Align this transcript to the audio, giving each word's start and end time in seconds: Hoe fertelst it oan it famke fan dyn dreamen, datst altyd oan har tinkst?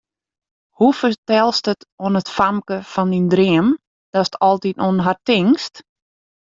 Hoe 0.77 0.91
fertelst 0.99 1.65
it 1.73 1.81
oan 2.05 2.13
it 2.21 2.29
famke 2.37 2.77
fan 2.91 3.09
dyn 3.15 3.27
dreamen, 3.33 3.77
datst 4.13 4.35
altyd 4.47 4.77
oan 4.85 4.97
har 5.05 5.17
tinkst? 5.29 5.73